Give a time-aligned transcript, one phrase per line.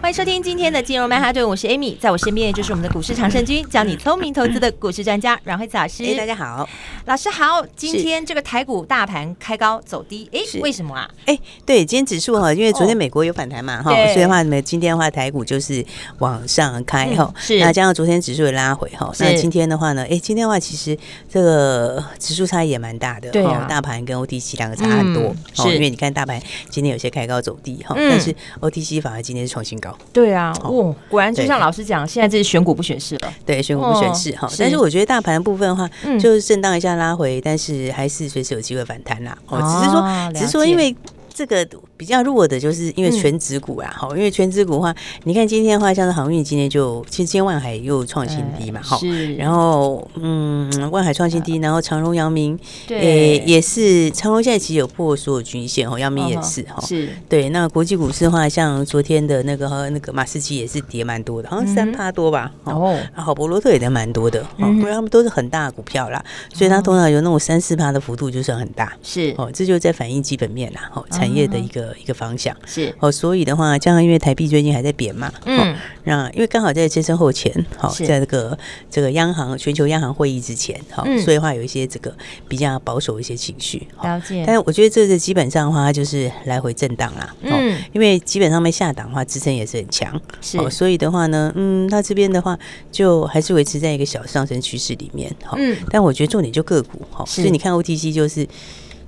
[0.00, 6.02] 欢迎收听今天的金融曼哈顿，我是 Amy，在我身边就是我们的股市常胜军，教你聪明投资的股市专家阮惠慈老师。
[6.04, 6.66] 哎，大家好，
[7.04, 7.62] 老师好。
[7.76, 11.08] 今天这个台股大盘开高走低，哎，为什么啊？
[11.26, 15.84] 哎，对，今天指数哈，因为昨天美国有反弹嘛，哈、哦，所以的话呢，今天的话台股就是
[16.18, 17.34] 往上开哈、嗯。
[17.36, 17.58] 是。
[17.60, 20.96] 那加上昨天指数也拉回哈，那今天的话呢，哎，今天的话其实
[21.28, 25.74] 这个指数差异也蛮大的，对啊，大盘跟 OTC 两个差很多，是、嗯。
[25.74, 29.89] 因为你看大盘今天有些开高走低哈、嗯，但是 OTC 反而今天是创新高。
[30.12, 30.52] 对啊。
[30.62, 33.32] 哦，果然就像老师讲，现在这是选股不选市了。
[33.44, 34.50] 对，选股不选市哈、哦。
[34.58, 39.36] 但是我觉得大盘的部分的话，就是震荡一下拉回，嗯、但是还是随时有机会反弹啦。
[39.48, 40.94] 哦，只是说，只是说因为。
[41.32, 41.66] 这个
[42.00, 57.10] 比较弱的，就是因为全指股啊，好、嗯，因为全指股的话，你看今天的话，像是航运，今天就其实今天万海又创新低嘛，好、嗯，然后嗯，万海创新低，然后长荣、阳明，对，也是长荣现在其实有破所有均线哦，阳明也是哈，是。
[57.28, 57.50] 对。
[57.50, 69.34] 那国际股市的话，像昨天的那个和那个马士基也是跌蛮多的，好像三趴多吧，哦，好，博罗特也跌蛮多的，哦，因为他们都是很大的股票啦，所以它通常有那种三四趴的幅度就算很大，是。
[69.36, 72.56] 哦，这就在反映基本面啦，哦，产业的一个、嗯、一个方向。
[72.66, 72.94] 是。
[72.98, 78.58] 哦，所以的话，加上因为台币最近还在贬嘛，嗯，那因为刚好在接身后前，好，在这个
[78.90, 82.14] 这个央行全球央行会议之前，好、嗯，所以的话有一些这个
[82.48, 84.44] 比较保守一些情绪，了解。
[84.46, 92.58] 但是我觉得这是基本上的话，它就是来回震荡啦，嗯，因为基本上没下档的话，支撑也是很强，是，所以的话呢，嗯，它这边的话
[92.90, 98.46] 就还是维持在一个小上升趋势里面，好，嗯，但我觉得重点就个股，哈，所以你看 OTC 就是。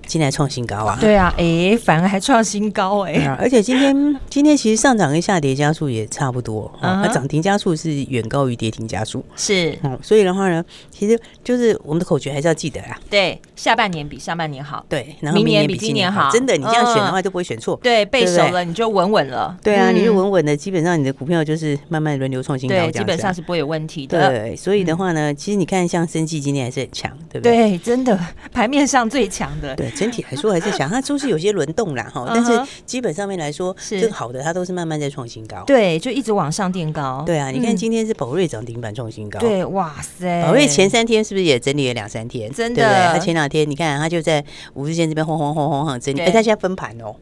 [0.06, 0.99] 今天还创新高啊！
[1.00, 3.25] 对啊，哎、欸，反而还创新高哎！
[3.38, 3.94] 而且今天
[4.28, 12.99] 今天其实上涨跟下跌加速也差不多，它涨停加速是远高于跌停加速，是嗯，所以的话呢，其实就是我们的口诀还是要记得啊。
[13.09, 17.82] 对，下半年比上半年好，对，然后明年比今年好，真的，你这样选的话就不会选错、嗯。
[17.82, 19.56] 对，背熟了你就稳稳了。
[19.62, 24.28] 对啊，你就稳稳的，基本上你的股票就是慢慢轮流创新高，对，基本上是不会有问题的。
[24.28, 27.56] 对，所以的话呢，其实你看像生技今天还是很强，对不对？
[27.56, 28.19] 对，真的
[28.53, 29.75] 盘面上最强的。
[29.77, 29.91] 对。
[29.94, 37.22] 整体来说还是强，它都是有些轮动啦哈，但是基本上面来说，是这个好的，它都是慢慢在创新高，对，就一直往上垫高。
[37.26, 42.53] 对啊，你看今天是宝瑞涨停板创新高，对，哇塞，宝瑞前三天是不是也整理了两三天？
[42.53, 43.12] 真的，对？
[43.12, 44.44] 它前两天你看它就在
[44.75, 47.14] 五日线这边晃晃晃晃晃整理，哎，它现在分盘哦。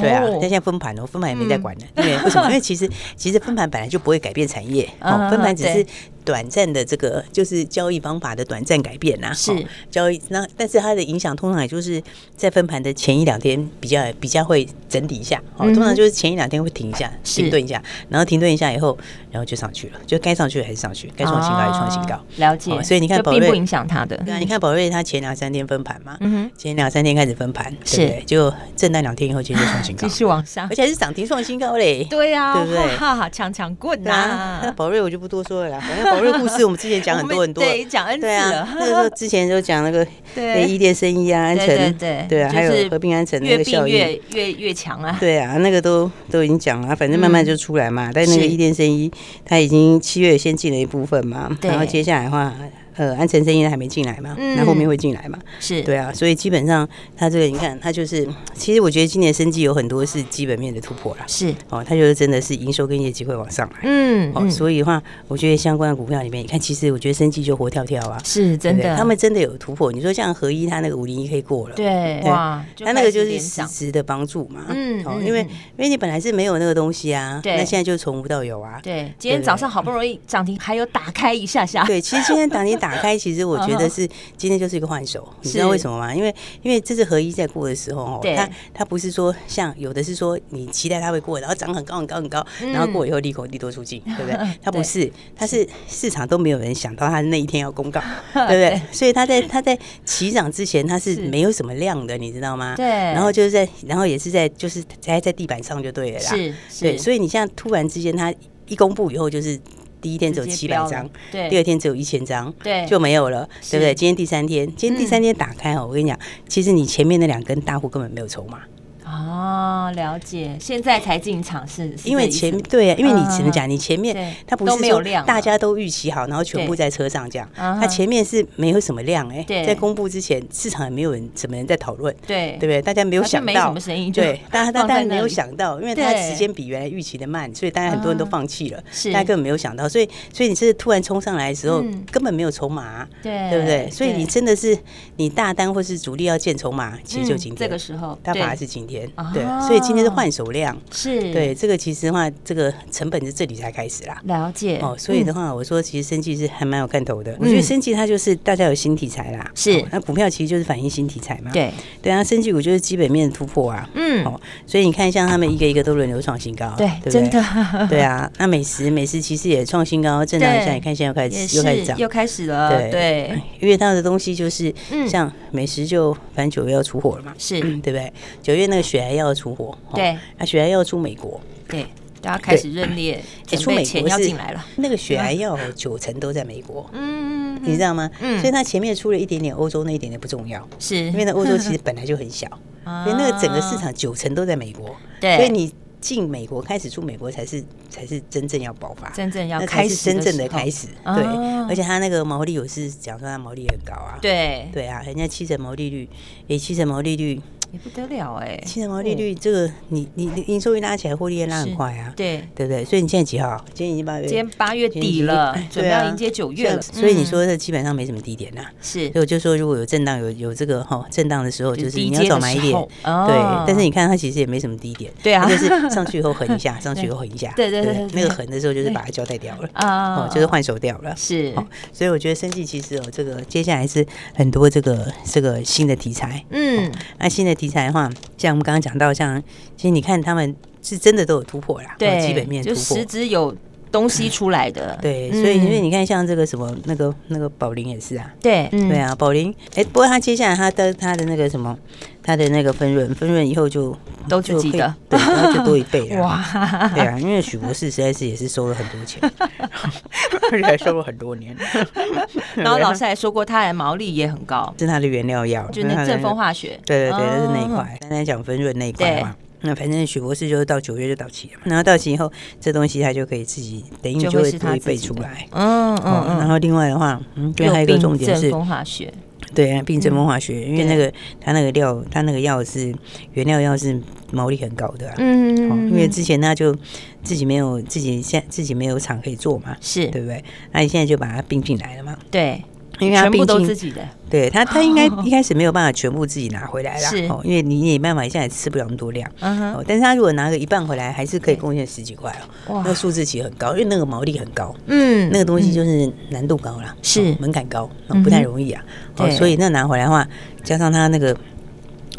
[0.00, 1.84] 对啊，它现在分盘哦，分盘也没在管呢。
[1.96, 2.46] 因为为什么？
[2.48, 5.86] 因为其实其实分盘本来就不会改变产业，哦，分盘只是。
[6.28, 9.50] 短暂的这个就是交易方法的短暂改变呐、啊，是。
[9.90, 12.02] 交易那，但是它的影响通常也就是
[12.36, 18.96] 在分盘的前一两天比较比较会整理一下，哦，通常就是前一两天会停一下，停顿一下，然后停顿一下以后，
[19.30, 22.82] 然后就上去了，就该上去还是上去，该创新高还是创新高，了解。
[22.82, 28.22] 所以你看宝瑞并不影响它的，对啊，你看宝瑞它前两三天分盘嘛，嗯哼，前两三天开始分盘，对不对？
[28.26, 32.96] 就震荡两天以后，今天就创新高，继续往上，而且还是涨停创新高嘞，对呀，对不对？
[32.96, 36.98] 哈哈，强强棍呐，那宝瑞我就不多说了啦，反正宝瑞故事我们之前。
[37.08, 38.68] 讲很多很多，对，讲 N 次了。
[38.74, 45.16] 那个时候之前就讲那个对伊甸生意啊，安城，对对啊，还有合并安城那个效益越越越强啊。
[45.20, 48.10] 对啊，那个都都已经讲了，反正慢慢就出来嘛。
[48.12, 49.10] 但那个伊甸生意，
[49.44, 52.52] 他已经七月先进了一部分嘛，然后接下来的话。
[52.98, 54.34] 呃，安晨生医还没进来嘛？
[54.36, 55.38] 那、嗯、后面会进来嘛？
[55.60, 56.86] 是对啊，所以基本上
[57.16, 61.24] 它这个你看，它就是其实我觉得今年生技有很多是基本面的突破啦。
[61.28, 63.76] 是哦，它就是真的是营收跟业绩会往上来。
[63.84, 69.92] 嗯，哦，所以的话，我觉得相关的股票里面，你看，其实我觉得生技就活跳跳啊，是真的他们真的有突破。
[69.92, 74.62] 你说像合一，它那个五零一可以过了，对哇，它那个就是实质的帮助嘛。
[74.70, 75.42] 嗯，哦，因为
[75.76, 78.80] 因为你本来是没有那个东西啊，对，那现在就从无到有啊。
[78.82, 81.84] 对，今天早上好不容易涨停，还有打开一下下。
[81.84, 82.87] 对，其实今天涨停打。
[82.94, 86.14] 打开，其实我觉得是今天就是一个换手，你知道为什么吗？
[86.14, 94.38] 因为因为这是合一在过的时候哦，它它不是说像有的是说你期待它会过，然后涨很高很高很高，然后过以后利空利多出尽，对不对？
[94.62, 98.00] 它不是，它是市场都没有人想到它那一天要公告，
[98.32, 98.80] 对不对？
[98.92, 102.74] 所以它在它在起涨之前它是没有什么量的，你知道吗？
[102.76, 102.86] 对。
[102.86, 106.96] 然后就是在，然后也是在就是在在地板上就对了啦，是，对。
[106.96, 108.32] 所以你现在突然之间它
[108.66, 109.58] 一公布以后就是。
[110.00, 113.94] 第一天只有七百张，对，第二天只有一千张，对，就没有了，对不对？
[113.94, 116.18] 今天第三天，今天第三天打开哦，我跟你讲，
[116.48, 118.60] 其实你前面那两根大户根本没有筹码。
[119.08, 120.56] 哦，哦，了解。
[120.60, 127.48] 现在才进场是，因为前对啊，因为你只能讲你前面它不是都没有量，大家都预期好，然后全部在车上这样。
[127.54, 132.82] 它前面是没有什么量哎，在公布之前，市场也没有人什么人在讨论，对对不对？
[132.82, 143.90] 大家没有想到，没什么声音，对， 大家大家没有想到，因为它时间比原来预期的慢，所以大家很多人都放弃了，是大家根本没有想到，所以所以你是突然冲上来的时候，根本没有筹码，对对不对？
[143.90, 144.76] 所以你真的是
[145.16, 148.97] 你大单或是主力要见筹码，其实就今天这个时候，它反而是今天，
[149.32, 151.32] 对，所以今天是换手量，是。
[151.32, 154.78] 对这个其实的话，这个成本是这里才开始啦，了解。
[154.78, 161.72] 哦，所以的话，我说其实生技是还蛮有看头的，我觉得生技它就是大家有新题材啦，是那股票其实就是反映新题材嘛，对。
[162.00, 167.42] 对啊，生技股就是基本面突破啊，嗯，哦，所以你看像他们一个一个都轮流创新高，对，真的，
[167.90, 174.72] 对啊，那美食美食其实也创新高，震荡一下，你看现在又开始又开始涨，又开始了，对对，因为它的东西就是
[175.08, 178.12] 像美食就反正九月要出货了嘛，是对不对？
[178.42, 181.86] 九月那个血癌药要出货，对，那血癌要出美国，对。
[182.20, 184.66] 大家开始认列，出美国要进来了。
[184.78, 188.10] 那个血癌药九成都在美国，嗯，你知道吗？
[188.18, 190.96] 嗯，所以它前面出了一点点欧洲，那一点点不重要，是。
[190.96, 192.48] 因为那欧洲其实本来就很小，
[193.04, 201.24] 所以那个整个市场九成都在美国，对，所以你进美国开始出美国才是才是真正要爆发，真正要开始真正的开始，对，
[201.68, 204.68] 而且它那个毛利有是讲说它毛利很高啊，对。
[204.72, 206.08] 对啊，人家七成毛利率，
[206.48, 207.40] 也，七成毛利率。
[207.70, 212.38] 也不得了哎，七成毛利率这个，你你你营收一拉起来，获利也拉很快啊，对。
[212.54, 212.84] 对不对？
[212.84, 213.62] 所以你现在几号？
[213.74, 216.80] 今天已经八月，今天八月底了，准备要迎接九月了。
[216.80, 219.10] 所以你说这基本上没什么低点呐，是。
[219.12, 223.66] 所以我就说，如果有震荡，有有这个哈震荡的时候，就是你要早买一点，对。
[223.66, 227.70] 但是你看它其实也没什么低点，对啊，就是上去以后横一下， 上去以后横一下，对。
[227.70, 229.68] 对对，那个横的时候就是把它交代掉了。
[229.74, 231.54] 啊，就是换手掉了，是。
[231.92, 234.04] 所以我觉得生计其实哦，这个接下来是
[234.34, 237.57] 很多这个这个新的题材，嗯，那新的。
[237.58, 238.08] 题材的话，
[238.38, 239.42] 像我们刚刚讲到，像
[239.76, 243.54] 其实你看他们是真的都有突破啦，对，基本面突破，就实质有
[243.90, 251.76] 东西出来的，对，所以因为你看像这个什么那个那个宝林也是啊，对，对啊，宝林，哎，不过他接下来他的他的那个什么，
[252.22, 253.96] 他的那个分润分润以后就
[254.28, 259.20] 都自己的，对，然后就多一倍了， 哇，对啊，因为许博士实在是也是收了很多钱，
[260.52, 261.56] 而且还收了很多年，
[262.54, 269.34] 然后老师还说过，他的毛利也很高，是他的原料药，就那正风化学，对对对，那是那一块，刚才讲分润那一块嘛。
[269.62, 279.12] 那反正许博士就是到九月就到期了嘛，然后到期以后，这东西他就可以自己等于就会自己背出来，嗯嗯，然后另外的话，嗯，对，还有一个重点是风化学，
[279.54, 282.94] 对啊，并正风化学，因为那个他那个料，他那个药是
[283.32, 284.00] 原料药是
[284.30, 286.74] 毛利很高的，嗯嗯，因为之前他就
[287.22, 290.06] 自己没有自己现自己没有厂可以做嘛，是。
[290.08, 290.44] 对不对？
[290.72, 292.62] 那你现在就把它并进来了嘛，对。
[292.98, 297.10] 因为他毕竟自己的，对他，他应该一开始没有办法全部自己拿回来啦。
[297.28, 299.30] 哦，因为你也没办法，现在吃不了那么多量。
[299.40, 299.84] 嗯哼。
[299.86, 302.30] 但是他如果拿个一半回来，还是可以贡献十几块
[302.66, 302.74] 哦。
[302.74, 304.74] 哇，那个数字其实很高，因为那个毛利很高。
[304.86, 307.88] 嗯，那个东西就是难度高了，是门槛高，
[308.24, 308.82] 不太容易啊。
[309.16, 310.26] 哦，所以那拿回来的话，
[310.62, 311.36] 加上他那个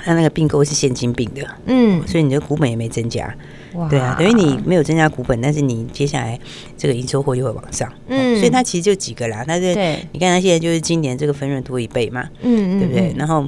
[0.03, 3.33] 他那个并购是现金并的，嗯，所以你的股本也没增加。
[3.87, 6.37] 对啊，等于你没有增加股本，但是你接下来
[6.75, 9.43] 这个营收货就会往上，嗯，所以它其实就几个啦。
[9.47, 9.99] 但是对。
[10.11, 13.13] 你看它现在就是今年这个分润多一倍嘛，嗯对不对？
[13.15, 13.47] 然后，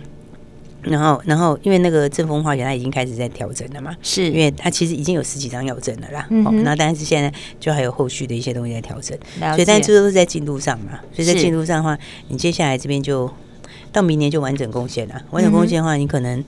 [0.84, 4.30] 然后，然后，因为那个正风化学它已经开始在调整了嘛，是。
[4.30, 13.30] 因为它其实已经有十几张要证了啦，嗯哼，那但是现在就还有后续的一些东西在调整，所以但这都是在进度上嘛，所以在进度上的话，你接下来这边就
[13.92, 16.44] 到明年就完整贡献了，完整贡献的话，你可能。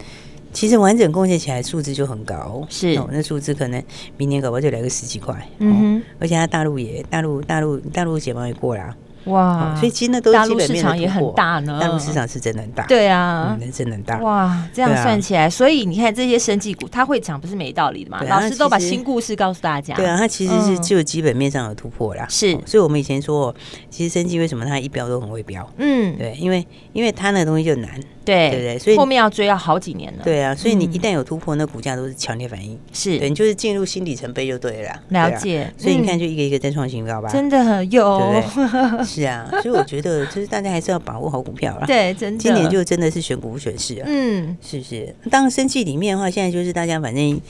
[0.54, 2.90] 其实完整贡献起来数字就很高，是。
[2.90, 3.84] 哦，那数字可能
[4.18, 8.96] 明年搞不好就来个十几块，嗯哼，而且它大陆也大陆大陆大陆解放也过了。
[9.26, 11.80] 哇，所以其实那都是基本面的突破，大陆市场也很大呢。
[11.82, 14.18] 大陆市场是真的很大，对啊，嗯，真的很大。
[14.20, 18.22] 哇，这样算起来，所以你看这些生技股，它会涨不是没道理的嘛？
[18.24, 19.96] 老师都把新故事告诉大家。
[19.96, 22.26] 对啊，它其实是就基本面上有突破啦。
[22.30, 23.54] 是，所以我们以前说，
[23.90, 25.68] 其实生技为什么它一标都很会标？
[25.78, 27.90] 嗯，对，因为因为它那个东西就难，
[28.26, 30.24] 对对对，所以后面要追要好几年了。
[30.24, 32.78] 对啊，所以你一旦有突破，那股价都是强烈反应。
[32.92, 35.02] 是，对，你就是进入新里程碑就对了。
[35.10, 35.72] 了解。
[35.78, 37.30] 所以你看，就一个一个在创新高吧。
[37.30, 38.42] 真的很有。
[39.04, 41.86] 是啊，所以我觉得就是大家还是要把握好股票啦。
[41.86, 44.04] 对，真的，今年就真的是选股不选市啊。
[44.08, 45.16] 嗯，是不是？
[45.30, 47.42] 当然，生气里面的话，现在就是大家反正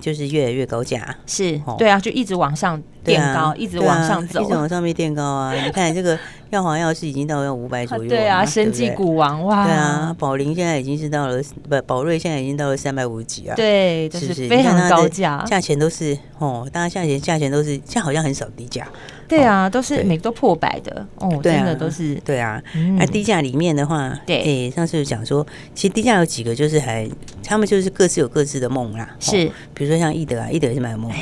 [0.00, 1.16] 就是越来越高价。
[1.26, 5.52] 是，对啊，就一直往上垫高，一直往上走，一直往上面垫高啊。
[5.64, 6.18] 你看这个
[6.50, 8.08] 药华药是已经到要五百左右。
[8.08, 9.64] 对啊，生技股王哇。
[9.64, 13.54] 对啊，宝林现在已经是到了不，宝瑞现在已经到了三百五十几啊。
[13.54, 15.44] 对，就是非常高价？
[15.46, 18.86] 价钱都是哦，大家价钱价钱都是，现在好像很少低价。
[19.36, 22.62] 对啊，都是每个都破百的哦，真的都是对啊。
[22.98, 27.08] 那低价里面的话，对，上次有讲说，其实低价有几个就是还
[27.42, 29.08] 他们就是各自有各自的梦啦。
[29.18, 31.16] 是，比如说像易德啊，易德也是蛮有梦的。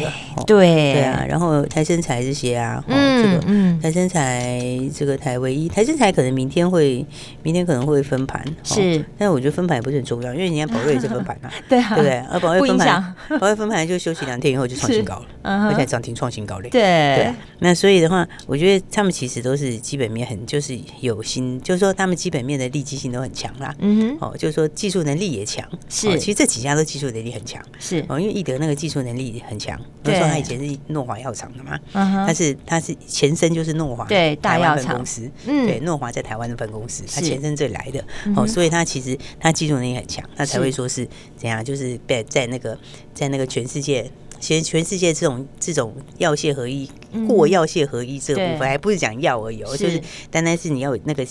[0.46, 4.60] 对对啊，然后台生财这些啊，嗯这个嗯，台生财
[4.94, 7.04] 这个台唯一，台生财可能明天会
[7.42, 8.44] 明天可能会分盘。
[8.64, 12.18] 是，但是我觉得分盘也不是很重要，因为人家宝瑞也是分盘啊， 对啊对不对？
[12.30, 15.26] 而宝瑞分盘，宝瑞分盘就休息两天以后就创新高了，
[15.70, 16.62] 而且涨停创新高了。
[16.62, 23.74] 对对，那所以的话，我觉得他们其实都是基本面很就是有心，就是说他们基本面的利基性都很强啦。
[23.78, 25.66] 嗯哼，哦，就是说技术能力也强。
[25.88, 27.62] 是，其实这几家都技术能力很强。
[27.78, 29.80] 是哦，因为易德那个技术能力很强。
[30.02, 31.78] 对，说他以前是诺华药厂的嘛。
[31.92, 35.30] 嗯哼，他是他是前身就是诺华对大药厂公司。
[35.46, 38.04] 嗯，对，诺华在台湾的分公司，他前身这里来的。
[38.36, 42.78] 哦，所以他其实他技术能力很强，他才会说是怎样，就是在在那个
[43.14, 44.10] 在那个全世界。
[44.40, 46.90] 其实全世界这种这种药械合一、
[47.28, 51.22] 过药械合一这个部分，还不是讲药而已，就是单单是你要有那个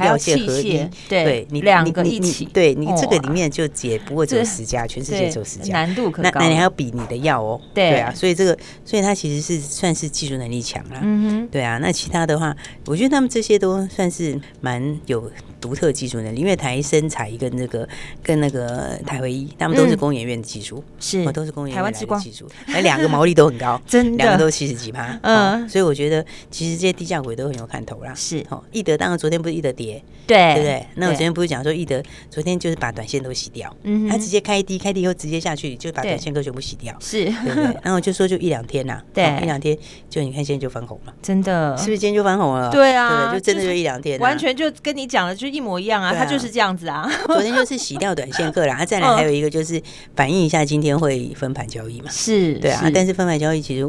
[0.00, 6.30] 药械合一，对你两个一起，对你这个里面就解不过只有十家，全世界只有十家，难度可高。
[6.30, 7.98] 那那你还要比你的药哦，对。
[7.98, 11.78] 啊，所以这个，所以它其实是算是技术能力强了，嗯哼，对啊。
[11.78, 12.54] 那其他的话，
[12.86, 17.88] 我觉得他们这些都算是蛮有独特技术能力，因为台生材跟那个
[18.22, 22.48] 跟那个台唯一，他们都是工研院的技术，是，都是工研院的技术。
[22.66, 28.12] 哎，两个毛利都很高， 真的，两个都七十几趴，嗯，所以我觉得其实这些低价股都很有看头啦。
[28.14, 28.44] 是。
[28.48, 30.38] 哦，易德当然昨天不是易德跌，对。
[30.38, 30.86] 对不对？
[30.94, 37.64] 那我昨天不是讲说易德昨天就是把短线都洗掉，嗯，他直接开低，开低以后直接下去就把短线都全部洗掉，是，对不对？
[37.82, 39.76] 然后就说就一两天呐，对，一两天
[40.08, 42.70] 就你看现在就翻红了，真的，是不是今天就翻红了？
[42.70, 47.10] 对啊，对就真的就一两天，完全就跟你讲了就一模一样啊，它就是这样子啊。
[47.26, 49.82] 昨天就是洗掉短线客了，他 再来还有一个就是
[50.14, 52.54] 反映一下今天会分盘交易嘛，是。
[52.54, 53.88] 对啊，但是分盘交易其实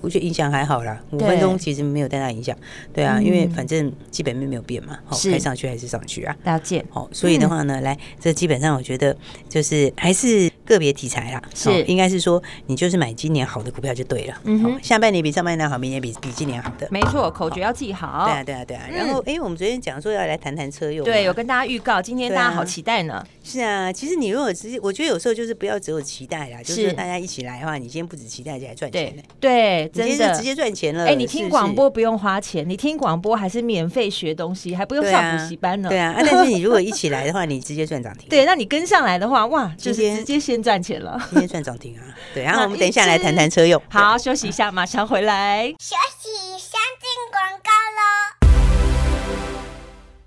[0.00, 2.56] 我觉得影响还好啦，五分钟其实没有太大影响。
[2.92, 6.34] 对啊，因为反正基本面没有变嘛，好，该上去还是上去啊。
[6.44, 6.84] 了解。
[6.90, 9.14] 好，所以的话呢，来这基本上我觉得
[9.48, 14.34] 就是还是个别题材啦，是应该是说你就是买今年好的股票就对了。
[14.44, 16.86] 嗯哼，下半年比上半年好，明年比比今年好的。
[16.90, 18.24] 没错，口诀要记好。
[18.26, 18.88] 对啊，对啊，对啊。
[18.90, 23.24] 然后，哎，我们昨天讲说要来谈谈车用，对，有跟大家预告，今天大家好期待呢。
[23.42, 29.22] 是啊，其实你如果直接，我觉得有时候就是不要只有期待啦，就是大家一起来的话，你今天不止期待，而且还赚钱呢。
[29.38, 31.06] 对，真的直接赚钱了。
[31.06, 35.88] 哎，你听广播不用花钱，你听广播还是免费学东西，还不用上补习班呢。
[35.88, 38.28] 对啊，但是你如果一起来的话， 你直接赚涨停。
[38.28, 41.20] 对，那你跟上来的话，哇，就是直接先赚钱了。
[41.30, 42.02] 今天赚涨停啊！
[42.34, 43.80] 对，然后我们等一下来谈谈车用。
[43.90, 45.68] 好，休息一下，马上回来。
[45.78, 48.43] 休息，先进广告喽。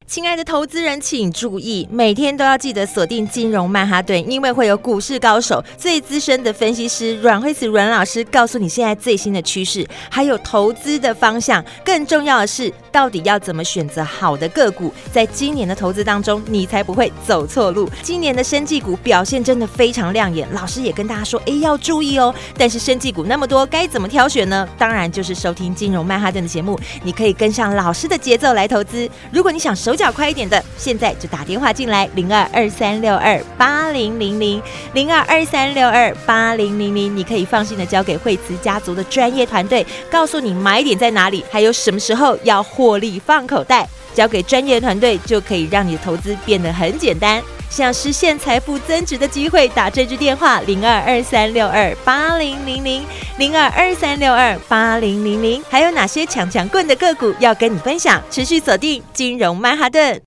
[0.07, 11.63] 亲爱的投资人，请注意，每天都要记得锁定金融曼哈顿，因为会有股市高手、最资深的分析师阮慧慈阮老师告诉你现在最新的趋势，还有投资的方向。
[11.83, 17.89] 更重要的是，到底要怎么选择好的个股，在今年的投资当中，你才不会走错路。
[18.01, 22.33] 今年的生技股表现真的非常亮眼，老师也跟大家说，哎，要注意哦。
[22.57, 24.65] 但是生技股那么多，该怎么挑选呢？
[24.77, 29.09] 当然就是收听金融曼哈顿的节目，你可以跟上老师的节奏来投资。
[29.33, 34.61] 如果你想手脚快一点的，现在就打电话进来，零二二三六二八零零零
[34.93, 47.41] 零二二三六二八零零零，你可以放心的交给惠慈家族的专业团队，告诉你买点在哪里，还有什么时候要获利放口袋，交给专业团队就可以让你的投资变得很简单。
[47.69, 53.05] 想实现财富增值的机会，打这支电话零二二三六二八零零零
[53.37, 55.63] 零二二三六二八零零零。
[55.69, 58.21] 还有哪些强强棍的个股要跟你分享？
[58.31, 60.21] 持续锁定金融曼哈顿。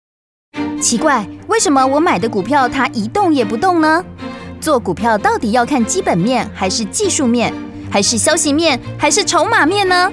[0.80, 4.04] 奇怪，为什么我买的股票它一动也不动呢？
[4.61, 7.52] 做股票到底要看基本面，还是技术面，
[7.90, 10.12] 还是消息面，还是筹码面呢？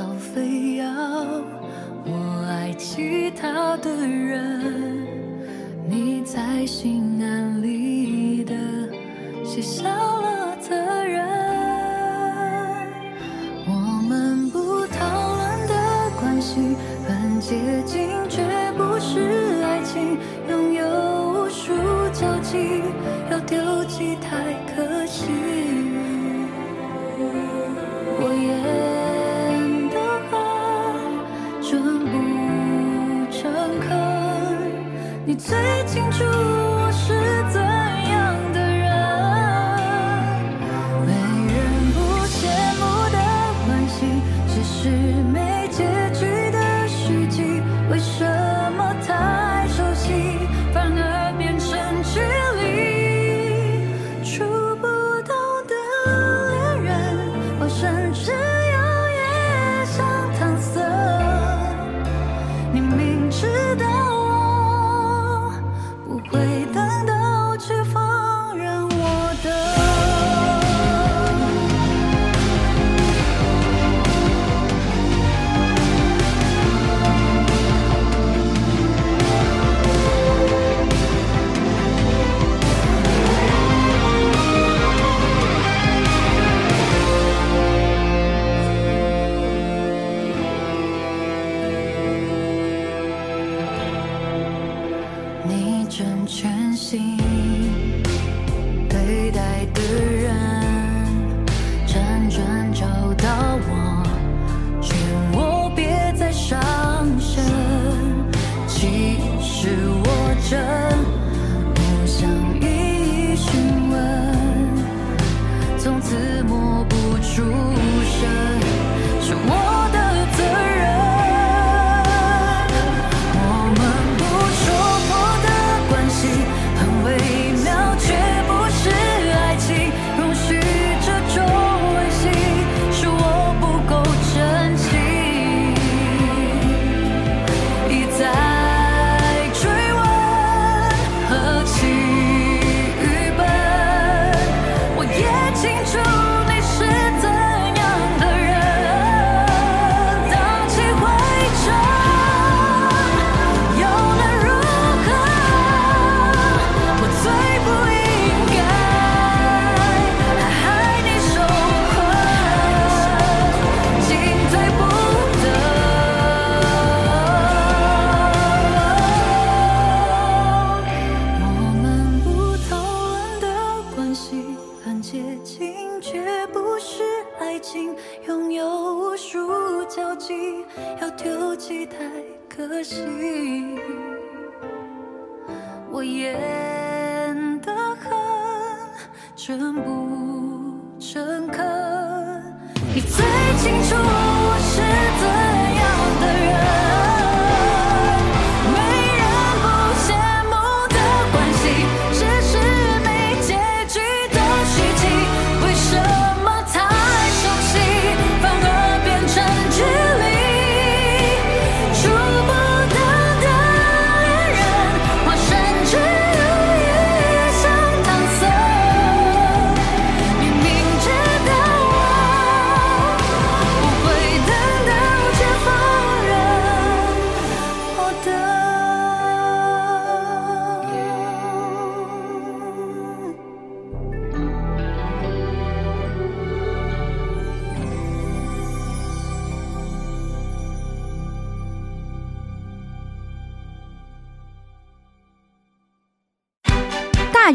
[0.00, 0.86] 要飞要
[2.06, 5.06] 我爱其他的人
[5.86, 7.09] 你在心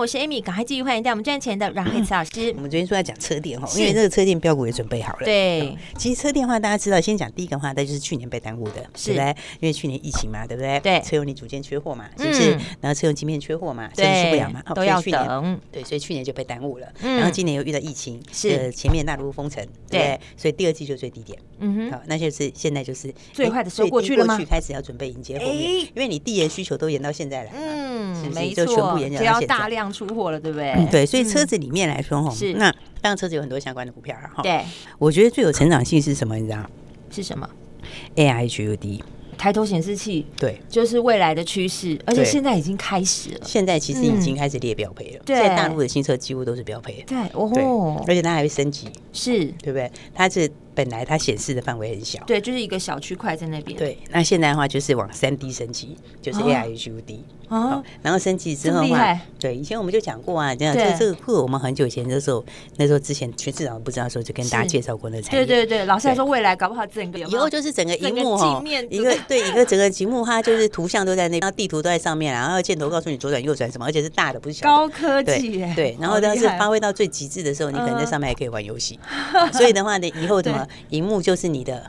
[0.00, 2.52] 我是 Amy，赶快继续欢迎带我们赚钱的阮慧慈老师。
[2.56, 5.24] 我们昨天说要讲车电哈，因为这个车电标股也准备好了。
[5.24, 9.26] 对，其实车电的话，大家知道，先讲第一个话，那就是去年被耽误的，是不是？
[9.60, 10.80] 因为去年疫情嘛，对不对？
[10.80, 12.50] 对，车用你组件缺货嘛，是不是？
[12.80, 15.60] 然后车用晶片缺货嘛，所以出不了嘛，都要等。
[15.70, 16.86] 对，所以去年就被耽误了。
[17.02, 21.38] 然后今年又遇到疫情，是前面大陆封城，对，所以第二季就最低点。
[21.58, 24.40] 嗯哼，好，那就是现在就是最坏的时候过去了吗？
[24.48, 30.72] 开始要准备迎接后面，因为你递延需求都延到现在来了，嗯，没错，就要大量出货了，对不对？
[30.72, 34.42] 嗯，对，所以车子里面来说，哈，是那当然车子有很多相关的股票了，哈。
[34.42, 34.64] 对，
[34.98, 36.36] 我觉得最有成长性是什么？
[36.36, 36.58] 你知道
[37.10, 37.48] 是什么
[38.16, 39.00] ？AI HUD
[39.38, 43.40] 抬头显示器，对，就是未来的趋势，而且现在已经开始了。
[43.42, 47.02] 现在其实已经开始列标配了，在大陆的新车几乎都是标配。
[47.06, 49.90] 对，哦，而且它还会升级，是对不对？
[50.14, 50.50] 它是。
[50.80, 53.78] 本来它显示的范围很小，对，就是一个小区块在那边。
[53.78, 62.42] 对，那现在的话就是往三 D 升级，就是 AI HUD 哦，然后升级之后的话，对，以前我们就讲过啊，这样这这个课我们很久以前的时候，
[62.78, 65.44] 那时候之前全市场不知道的时候，就跟大家介绍过那产业。
[65.44, 69.46] 对对对，老师还说未来搞不好整个以后就是整个荧幕哈，一个对？
[69.46, 74.70] 一个整个萤幕它就是图像都在那，然后地图都在上面，然后箭头告诉你左转右转什么，而且是大的不是小的。
[74.70, 78.98] 高科技，对，然后但是发挥到最极致的时候，你可能在上面还可以玩游戏。
[79.52, 81.50] 所以的话呢，以后怎么 萤幕就是。
[81.50, 81.84] 你的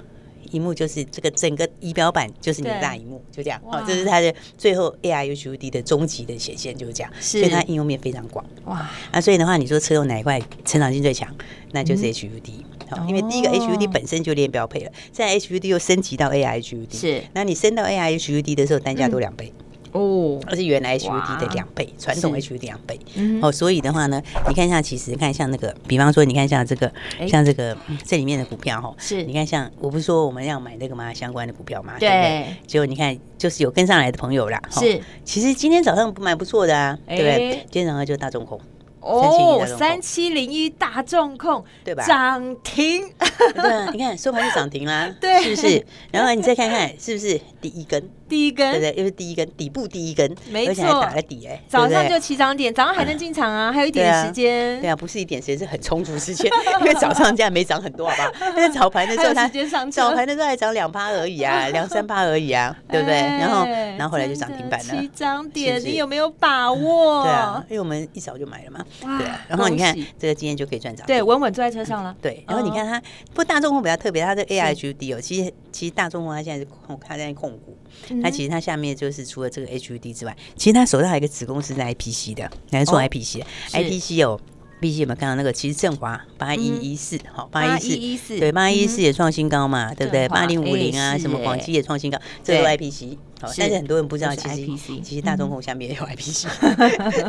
[0.53, 3.61] 荧幕就是这个整个仪表板就是你的大荧幕，就这样。
[3.63, 8.43] 哦，这是它的最后 AI HUD 的终极的显现，就是这样，所以它应用面非常广。
[8.65, 8.89] 哇。
[9.11, 11.31] 啊，所以的话，你说车用哪一块成长性最强？
[11.73, 12.41] 那就是 HUD，
[12.89, 19.53] 好，因为第一个 HUD 本身就练标配了，现在 HUD 又升级到 AI HUD，是，那你升到 AI HUD 的时候，单价多两倍。
[19.91, 22.99] 哦，而是原来 HUD 的两倍，传统 HUD 两倍。
[23.41, 26.91] 哦，所以的话呢，你看一下其实看像那个，比方说你看像这个，
[27.27, 27.75] 像这个
[28.05, 31.13] 这里面的股票哈，是你看像我不是说我们要买那个吗？
[31.13, 32.55] 相关的股票嘛，对不对？
[32.65, 35.01] 结果你看就是有跟上来的朋友啦，是。
[35.25, 37.51] 其实今天早上蛮不错的啊，对不对？
[37.69, 38.59] 今天早上就大众控。
[39.01, 42.05] 哦，三七零一大众控对吧？
[42.05, 43.03] 涨停，
[43.55, 45.85] 对啊，你看收盘就涨停啦， 对，是不是？
[46.11, 48.03] 然后你再看看是不是第一根？
[48.27, 58.31] 第一根，对对，又是第一根底部第一根，没错，而且还打了底哎，早上就起涨点，早上还能进场啊， 还有一点时间，对啊，不是一点时间，是很充足时间， 因为早上这样没涨很多，好不好？
[58.55, 59.47] 但是早盘的时候它
[59.89, 63.15] 早盘的时候还涨两趴而已啊，两三趴而已啊，对不对？
[63.15, 63.65] 然后
[63.97, 67.23] 然后后来就涨停板了，起涨点，你有没有把握？
[67.23, 77.77] 对啊，因为我们一早就买了嘛，对啊，然后你看这个今天就可以赚涨，对，稳稳坐在车上了，对，然后你看它，不过大众控比较特别，它的 AI HUD 哦，其实其实大众控它现在是控，它在控股，
[78.21, 78.91] 它其实它下面。
[78.95, 83.45] 就是除了这个 HUD 之外，其实它手上还有一个子公司是 IPC 的，来做 IPC 的。
[83.71, 84.39] IPC 有
[84.81, 85.51] ，IPC 有没有看到那个？
[85.51, 90.27] 其实振华八一一四，好八一一四，对八一一四也创新高嘛，对不对？
[90.27, 93.17] 八零五零啊，什么广基也创新高，这个 IPC。
[93.57, 96.47] 但是很多人不知道，其实其实大中控下面也有 IPC，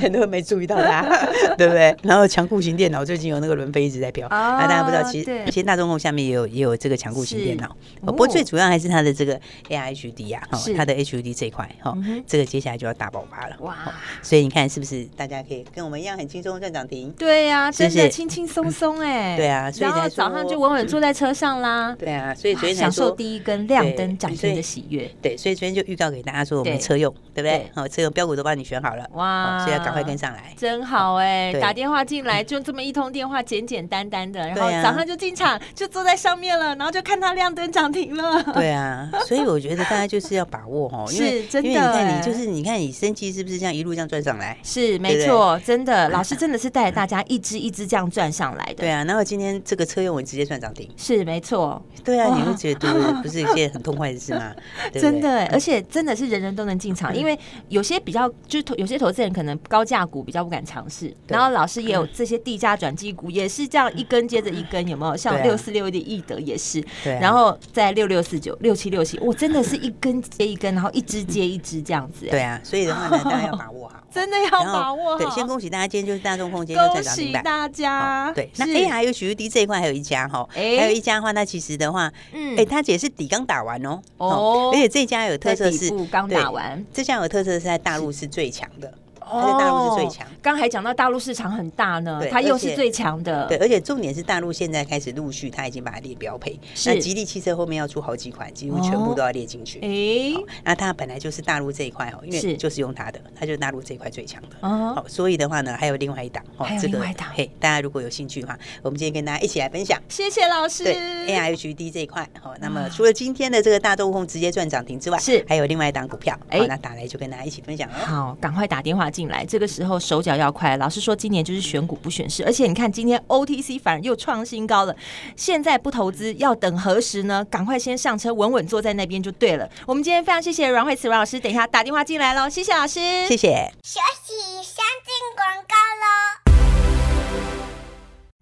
[0.01, 1.03] 很多人没注意到它，
[1.57, 1.95] 对不对？
[2.03, 10.43] 然后强固型电脑最近有那个轮飞一直在飘，啊大家不知道，其实其实大中控下面也有也有这个强固型电脑，不过最主要还是它的这个 AI HUD 呀，
[10.77, 11.97] 它的 HUD 这一块哈，
[12.27, 13.77] 这个接下来就要大爆发了哇！
[14.23, 17.11] 所以你看是不是大家可以跟我们一样很轻松赚涨停？
[17.19, 26.09] 对呀，真的轻轻松松哎， 对啊，所以早上就稳稳坐在车上啦，对啊，所以昨天享受第一根亮灯涨停的喜悦，对，所以昨天就预告。
[26.09, 27.71] 告给大家说我们车用，对不对？
[27.77, 31.53] 好，车用标股都帮你选好了，哇，所以要赶快跟上来，真好哎！
[31.61, 38.43] 打电话进来就这么一通电话，简简单单的，然后早上就进场，就坐在上面了，然后就看它亮灯涨停了。
[38.53, 44.59] 对啊， 所以我觉得大家就是要把握哦，因为因为你看你就是你看你生气是不是这样一路这样转上来？
[44.65, 48.75] 是没错，真的， 老师真的是带着大家一只一只这样转上来的。
[48.75, 51.81] 对啊，然后今天这个车用我直接赚涨停，是没错。
[52.03, 54.53] 对啊，你会觉得不是一件很痛快的事吗？
[54.93, 65.15] 真的，而且真的是人人都能进场，因为有些比较就是投有些投资人可能高价股比较不敢尝试，然后老师也有这些地价转机股，也是这样一根接着一根，有没有？
[65.15, 72.27] 像六四六一的易德也是，然后在六六四九、六七六七，我，真的是一根接一根，然后一支接一支这样子。
[72.31, 75.19] 对啊，所以的话呢，大家要把握好，真的要把握好。
[75.19, 78.31] 对，先恭喜大家，今天就是大众空间，恭喜大家。
[78.35, 88.93] 对，那 AI 有许玉迪这一块还有一家哈，还有一家的话，那其实的话，嗯，哎，他也是底刚打完哦，哦，而且这家有特色是刚打完，这家有特色是在大陆是最强的。
[89.41, 93.47] 而且大陆是最强，刚才讲到大陆市场很大呢，它又是最强的。
[93.47, 96.59] 对，而且重点是大陆现在开始陆续，它已经把它列标配。
[96.87, 99.79] 那吉利汽车后面要出好几款，几乎全部都要列进去。
[99.81, 104.49] 哎，那它本来就是大陆这一块哦，因为就是用它的，它就是大陆这一块最强的。
[104.61, 107.01] 哦，所以的话呢，还有另外一档哦，这个
[107.35, 110.01] 嘿，大家如果有兴趣的话，我们今天跟大家一起来分享。
[110.09, 110.85] 谢谢老师。
[110.85, 110.95] 对
[111.29, 117.95] ，AIHD 这一块好，那么除了今天的这个大众控直接赚涨停之外，是还有另外一档股票，哎，那打来就跟大家一起分享了。
[117.95, 119.93] 好，赶快打电话进来，这个时候。
[120.03, 124.97] 手脚要快，老师说今年就是选股不选市，而且你看今天 OTC 反而又创新高了。
[125.37, 127.45] 现在不投资要等何时呢？
[127.45, 129.69] 赶快先上车，稳稳坐在那边就对了。
[129.87, 133.73] 我们今天非常谢谢阮慧慈阮老师，等一下打电话进来喽，谢谢老师，谢谢。
[133.85, 136.42] 休息，先进广告喽。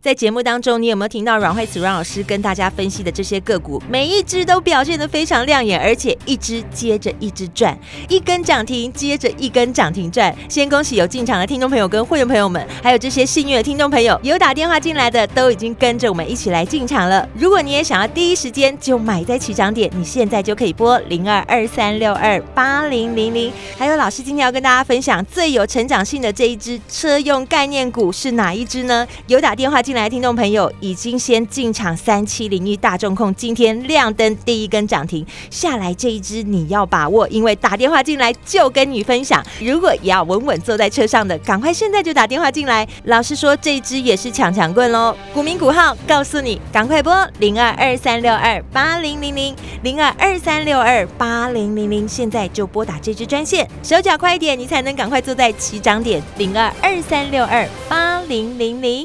[0.02, 3.82] 在节目当中，你有没有听到阮慧慈阮老师跟大家分析的这些个股？
[3.86, 10.34] 每一只都表现得非常亮眼，而且一只接着一只赚，一根涨停接着一根涨停赚。
[10.48, 17.28] 先恭喜有进场的听众朋友跟会员朋友们，还有这些幸运的听众朋友，有打电话进来的都已经跟着我们一起来进场了。
[17.34, 23.52] 如果你也想要第一时间就买在起涨点，你现在就可以拨零二二三六二八零零零。
[23.76, 29.06] 还有老师今天要跟大家分享最有成长性的这一只车用概念股是哪一只呢？
[29.26, 29.89] 有打电话进。
[29.90, 39.44] 进来，听众朋友已经先进场三七零一大众控，今天亮灯第一根涨停下来，这一支你要把握，因为打电话进来就跟你分享。
[39.60, 42.86] 如果也要稳稳坐在车上的，赶快现在就打电话进来。
[43.06, 45.12] 老实说，这一支也是强强棍喽。
[45.34, 56.22] 股民股号告诉你，赶快拨零二二三六二八零零零零二二三六二八零零零，现在就拨打这支专线，手脚快一点，你才能赶快坐在起涨点。
[56.38, 59.04] 零二二三六二八零零零。